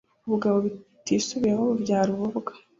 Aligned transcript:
Ubugabo 0.25 0.55
butisubiraho 0.65 1.61
bubyara 1.69 2.09
ububwa. 2.15 2.51